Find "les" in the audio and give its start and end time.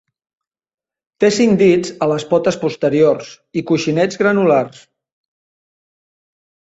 2.11-2.25